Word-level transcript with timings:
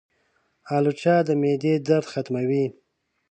الوچه 0.75 1.15
د 1.27 1.29
معدې 1.41 1.73
درد 1.87 2.05
ختموي. 2.11 2.65